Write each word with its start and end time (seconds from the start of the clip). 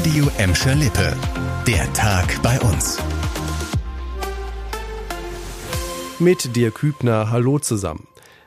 Radio 0.00 0.30
Emscher 0.38 0.74
Lippe. 0.76 1.14
Der 1.66 1.92
Tag 1.92 2.40
bei 2.42 2.58
uns. 2.60 2.96
Mit 6.18 6.56
dir 6.56 6.70
Kübner, 6.70 7.30
hallo 7.30 7.58
zusammen. 7.58 8.06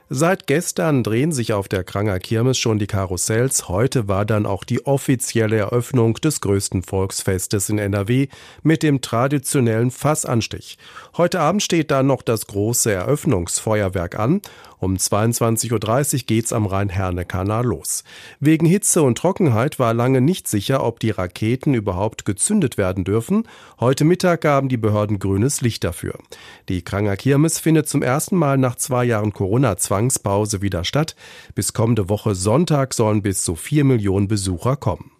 Seit 0.09 0.47
gestern 0.47 1.03
drehen 1.03 1.31
sich 1.31 1.53
auf 1.53 1.67
der 1.67 1.83
Kranger 1.83 2.19
Kirmes 2.19 2.57
schon 2.57 2.77
die 2.77 2.87
Karussells. 2.87 3.69
Heute 3.69 4.07
war 4.07 4.25
dann 4.25 4.45
auch 4.47 4.63
die 4.63 4.85
offizielle 4.85 5.57
Eröffnung 5.57 6.15
des 6.15 6.41
größten 6.41 6.81
Volksfestes 6.81 7.69
in 7.69 7.77
NRW 7.77 8.27
mit 8.63 8.81
dem 8.81 9.01
traditionellen 9.01 9.91
Fassanstich. 9.91 10.77
Heute 11.17 11.39
Abend 11.39 11.61
steht 11.63 11.91
dann 11.91 12.07
noch 12.07 12.23
das 12.23 12.47
große 12.47 12.91
Eröffnungsfeuerwerk 12.91 14.17
an. 14.19 14.41
Um 14.83 14.97
22.30 14.97 15.71
Uhr 16.13 16.19
geht's 16.25 16.51
am 16.51 16.65
Rhein-Herne-Kanal 16.65 17.65
los. 17.65 18.03
Wegen 18.41 18.65
Hitze 18.65 19.01
und 19.01 19.17
Trockenheit 19.17 19.79
war 19.79 19.93
lange 19.93 20.19
nicht 20.19 20.45
sicher, 20.45 20.83
ob 20.83 20.99
die 20.99 21.11
Raketen 21.11 21.73
überhaupt 21.73 22.25
gezündet 22.25 22.77
werden 22.77 23.05
dürfen. 23.05 23.47
Heute 23.79 24.03
Mittag 24.03 24.41
gaben 24.41 24.67
die 24.67 24.75
Behörden 24.75 25.19
grünes 25.19 25.61
Licht 25.61 25.85
dafür. 25.85 26.19
Die 26.67 26.81
Kranger 26.81 27.15
Kirmes 27.15 27.59
findet 27.59 27.87
zum 27.87 28.01
ersten 28.01 28.35
Mal 28.35 28.57
nach 28.57 28.75
zwei 28.75 29.05
Jahren 29.05 29.31
Corona-Zwangspause 29.31 30.61
wieder 30.61 30.83
statt. 30.83 31.15
Bis 31.55 31.71
kommende 31.71 32.09
Woche 32.09 32.35
Sonntag 32.35 32.93
sollen 32.93 33.21
bis 33.21 33.45
zu 33.45 33.55
vier 33.55 33.85
Millionen 33.85 34.27
Besucher 34.27 34.75
kommen. 34.75 35.11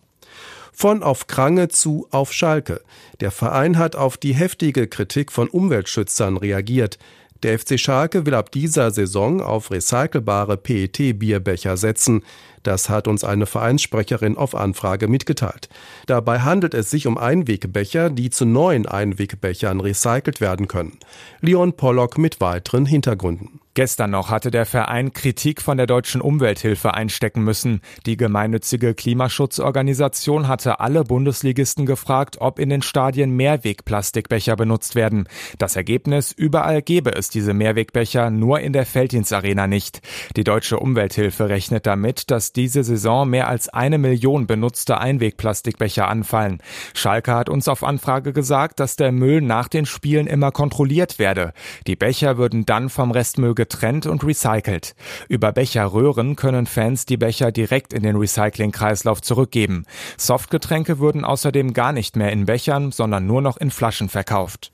Von 0.73 1.03
auf 1.03 1.27
Krange 1.27 1.69
zu 1.69 2.05
auf 2.11 2.33
Schalke. 2.33 2.81
Der 3.21 3.31
Verein 3.31 3.77
hat 3.77 3.95
auf 3.95 4.17
die 4.17 4.33
heftige 4.33 4.87
Kritik 4.87 5.31
von 5.31 5.47
Umweltschützern 5.47 6.35
reagiert. 6.35 6.97
Der 7.43 7.59
FC 7.59 7.77
Schalke 7.77 8.25
will 8.25 8.35
ab 8.35 8.53
dieser 8.53 8.91
Saison 8.91 9.41
auf 9.41 9.69
recycelbare 9.69 10.55
PET-Bierbecher 10.55 11.75
setzen. 11.75 12.23
Das 12.63 12.87
hat 12.87 13.05
uns 13.05 13.25
eine 13.25 13.45
Vereinssprecherin 13.45 14.37
auf 14.37 14.55
Anfrage 14.55 15.09
mitgeteilt. 15.09 15.67
Dabei 16.05 16.39
handelt 16.39 16.73
es 16.73 16.89
sich 16.89 17.05
um 17.05 17.17
Einwegbecher, 17.17 18.09
die 18.09 18.29
zu 18.29 18.45
neuen 18.45 18.85
Einwegbechern 18.85 19.81
recycelt 19.81 20.39
werden 20.39 20.69
können. 20.69 20.97
Leon 21.41 21.73
Pollock 21.73 22.17
mit 22.17 22.39
weiteren 22.39 22.85
Hintergründen. 22.85 23.59
Gestern 23.75 24.11
noch 24.11 24.29
hatte 24.29 24.51
der 24.51 24.67
Verein 24.67 25.13
Kritik 25.13 25.59
von 25.59 25.77
der 25.77 25.87
deutschen 25.87 26.21
Umwelthilfe 26.21 26.93
einstecken 26.93 27.43
müssen. 27.43 27.81
Die 28.05 28.17
gemeinnützige 28.17 28.93
Klimaschutzorganisation 28.93 30.47
hatte 30.47 30.79
alle 30.79 31.03
Bundesligisten 31.03 31.87
gefragt, 31.87 32.37
ob 32.39 32.59
in 32.59 32.69
den 32.69 32.83
Stadien 32.83 33.31
Mehrwegplastikbecher 33.31 34.55
benutzt 34.55 34.93
werden. 34.93 35.27
Das 35.57 35.75
Ergebnis, 35.75 36.31
überall 36.31 36.83
gebe 36.83 37.15
es 37.15 37.29
diese 37.29 37.55
Mehrwegbecher, 37.55 38.29
nur 38.29 38.59
in 38.59 38.73
der 38.73 38.85
Felddienstarena 38.85 39.65
nicht. 39.65 40.01
Die 40.37 40.43
deutsche 40.43 40.77
Umwelthilfe 40.77 41.49
rechnet 41.49 41.87
damit, 41.87 42.29
dass 42.29 42.53
diese 42.53 42.83
Saison 42.83 43.27
mehr 43.27 43.47
als 43.47 43.69
eine 43.69 43.97
Million 43.97 44.45
benutzte 44.45 44.99
Einwegplastikbecher 44.99 46.07
anfallen. 46.07 46.61
Schalke 46.93 47.33
hat 47.33 47.49
uns 47.49 47.67
auf 47.67 47.83
Anfrage 47.83 48.33
gesagt, 48.33 48.79
dass 48.79 48.97
der 48.97 49.11
Müll 49.11 49.41
nach 49.41 49.67
den 49.67 49.87
Spielen 49.87 50.27
immer 50.27 50.51
kontrolliert 50.51 51.17
werde. 51.17 51.53
Die 51.87 51.95
Becher 51.95 52.37
würden 52.37 52.67
dann 52.67 52.89
vom 52.89 53.09
Restmüll 53.09 53.55
getrennt 53.63 54.05
und 54.07 54.25
recycelt. 54.25 54.93
Über 55.29 55.53
Becherröhren 55.53 56.35
können 56.35 56.65
Fans 56.65 57.05
die 57.05 57.15
Becher 57.15 57.53
direkt 57.53 57.93
in 57.93 58.03
den 58.03 58.17
Recyclingkreislauf 58.17 59.21
zurückgeben. 59.21 59.85
Softgetränke 60.17 60.99
würden 60.99 61.23
außerdem 61.23 61.71
gar 61.71 61.93
nicht 61.93 62.17
mehr 62.17 62.33
in 62.33 62.45
Bechern, 62.45 62.91
sondern 62.91 63.25
nur 63.25 63.41
noch 63.41 63.55
in 63.55 63.71
Flaschen 63.71 64.09
verkauft. 64.09 64.73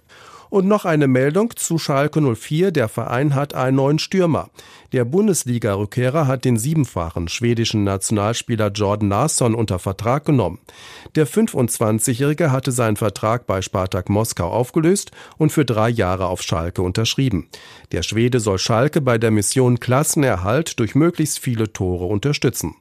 Und 0.50 0.68
noch 0.68 0.86
eine 0.86 1.08
Meldung 1.08 1.56
zu 1.56 1.78
Schalke 1.78 2.22
04. 2.22 2.72
Der 2.72 2.90
Verein 2.90 3.36
hat 3.36 3.54
einen 3.54 3.78
neuen 3.78 4.00
Stürmer. 4.00 4.50
Der 4.92 5.06
Bundesliga-Rückkehrer 5.06 6.26
hat 6.26 6.46
den 6.46 6.58
siebenfachen 6.58 7.28
schwedischen 7.28 7.84
Nationalspieler 7.84 8.72
Jordan 8.72 9.10
Larsson 9.10 9.54
unter 9.54 9.78
Vertrag 9.78 10.26
genommen. 10.26 10.60
Der 11.14 11.28
25-Jährige 11.28 12.52
hatte 12.52 12.72
seinen 12.72 12.96
Vertrag 12.96 13.46
bei 13.46 13.62
Spartak 13.62 14.10
Moskau 14.10 14.50
aufgelöst 14.50 15.12
und 15.38 15.52
für 15.52 15.66
drei 15.66 15.90
Jahre 15.90 16.26
auf 16.26 16.42
Schalke 16.42 16.82
unterschrieben. 16.82 17.50
Der 17.92 18.02
Schwede 18.02 18.40
soll 18.40 18.58
Schalke 18.58 19.02
bei 19.02 19.20
der 19.20 19.30
Mission 19.30 19.80
Klassenerhalt 19.80 20.80
durch 20.80 20.96
möglichst 20.96 21.38
viele 21.38 21.72
Tore 21.72 22.06
unterstützen. 22.06 22.76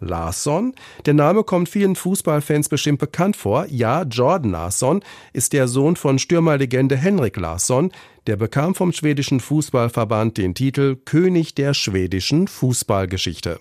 Larsson. 0.00 0.74
Der 1.06 1.14
Name 1.14 1.44
kommt 1.44 1.68
vielen 1.68 1.96
Fußballfans 1.96 2.68
bestimmt 2.68 2.98
bekannt 2.98 3.36
vor. 3.36 3.66
Ja, 3.68 4.02
Jordan 4.02 4.52
Larsson 4.52 5.02
ist 5.32 5.52
der 5.52 5.68
Sohn 5.68 5.96
von 5.96 6.18
Stürmerlegende 6.18 6.96
Henrik 6.96 7.36
Larsson. 7.36 7.92
Der 8.26 8.36
bekam 8.36 8.74
vom 8.74 8.92
schwedischen 8.92 9.40
Fußballverband 9.40 10.36
den 10.38 10.54
Titel 10.54 10.96
König 10.96 11.54
der 11.54 11.74
schwedischen 11.74 12.48
Fußballgeschichte. 12.48 13.60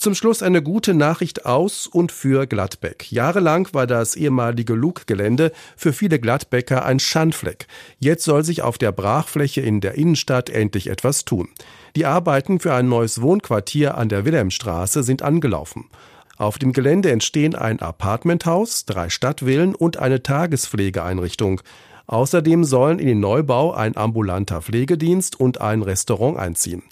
Zum 0.00 0.14
Schluss 0.14 0.42
eine 0.42 0.62
gute 0.62 0.94
Nachricht 0.94 1.44
aus 1.44 1.86
und 1.86 2.10
für 2.10 2.46
Gladbeck. 2.46 3.12
Jahrelang 3.12 3.68
war 3.72 3.86
das 3.86 4.16
ehemalige 4.16 4.72
Lug-Gelände 4.72 5.52
für 5.76 5.92
viele 5.92 6.18
Gladbecker 6.18 6.86
ein 6.86 6.98
Schandfleck. 6.98 7.66
Jetzt 7.98 8.24
soll 8.24 8.42
sich 8.42 8.62
auf 8.62 8.78
der 8.78 8.92
Brachfläche 8.92 9.60
in 9.60 9.82
der 9.82 9.96
Innenstadt 9.96 10.48
endlich 10.48 10.86
etwas 10.86 11.26
tun. 11.26 11.50
Die 11.96 12.06
Arbeiten 12.06 12.60
für 12.60 12.72
ein 12.72 12.88
neues 12.88 13.20
Wohnquartier 13.20 13.98
an 13.98 14.08
der 14.08 14.24
Wilhelmstraße 14.24 15.02
sind 15.02 15.20
angelaufen. 15.20 15.90
Auf 16.38 16.56
dem 16.56 16.72
Gelände 16.72 17.10
entstehen 17.10 17.54
ein 17.54 17.80
Apartmenthaus, 17.80 18.86
drei 18.86 19.10
Stadtvillen 19.10 19.74
und 19.74 19.98
eine 19.98 20.22
Tagespflegeeinrichtung. 20.22 21.60
Außerdem 22.06 22.64
sollen 22.64 23.00
in 23.00 23.06
den 23.06 23.20
Neubau 23.20 23.74
ein 23.74 23.98
ambulanter 23.98 24.62
Pflegedienst 24.62 25.38
und 25.38 25.60
ein 25.60 25.82
Restaurant 25.82 26.38
einziehen. 26.38 26.84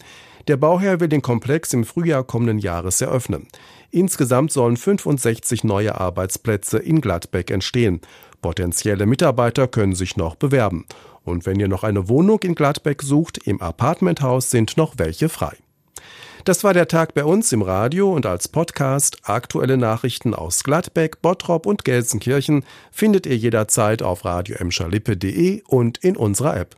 Der 0.49 0.57
Bauherr 0.57 0.99
will 0.99 1.09
den 1.09 1.21
Komplex 1.21 1.75
im 1.75 1.85
Frühjahr 1.85 2.25
kommenden 2.25 2.59
Jahres 2.59 3.03
eröffnen. 3.03 3.49
Insgesamt 3.91 4.51
sollen 4.51 4.79
65 4.79 5.63
neue 5.63 6.01
Arbeitsplätze 6.01 6.79
in 6.79 7.03
Gladbeck 7.03 7.51
entstehen. 7.51 8.01
Potenzielle 8.41 9.05
Mitarbeiter 9.05 9.69
können 9.69 9.95
sich 9.95 10.17
noch 10.17 10.37
bewerben. 10.37 10.87
Und 11.23 11.45
wenn 11.45 11.61
ihr 11.61 11.69
noch 11.69 11.85
eine 11.85 12.09
Wohnung 12.09 12.41
in 12.41 12.55
Gladbeck 12.55 13.03
sucht, 13.03 13.47
im 13.47 13.61
Apartmenthaus 13.61 14.51
sind 14.51 14.79
noch 14.79 14.95
welche 14.97 15.29
frei. 15.29 15.55
Das 16.45 16.65
war 16.65 16.73
der 16.73 16.89
Tag 16.89 17.13
bei 17.13 17.25
uns 17.25 17.53
im 17.53 17.61
Radio 17.61 18.11
und 18.11 18.25
als 18.25 18.49
Podcast. 18.49 19.19
Aktuelle 19.25 19.77
Nachrichten 19.77 20.35
aus 20.35 20.65
Gladbeck, 20.65 21.21
Bottrop 21.21 21.67
und 21.67 21.85
Gelsenkirchen 21.85 22.65
findet 22.91 23.27
ihr 23.27 23.37
jederzeit 23.37 24.03
auf 24.03 24.25
radio 24.25 24.57
und 25.67 25.99
in 25.99 26.17
unserer 26.17 26.57
App. 26.57 26.75